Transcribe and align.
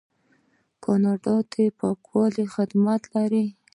کاناډا 0.83 1.35
د 1.51 1.55
پاکولو 1.79 2.43
خدمات 2.53 3.03
لري. 3.15 3.45